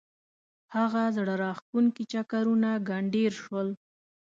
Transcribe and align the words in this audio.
هغه 0.75 1.03
زړه 1.17 1.33
راکښونکي 1.43 2.03
چکرونه 2.13 2.69
ګنډېر 2.89 3.31
شول. 3.41 3.69